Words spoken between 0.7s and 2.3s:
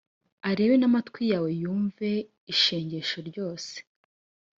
n amatwi yawe yumve